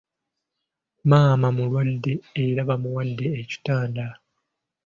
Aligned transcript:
Maama 1.09 1.47
mulwadde 1.55 2.13
era 2.45 2.61
baamuwadde 2.67 3.27
ekitanda. 3.41 4.07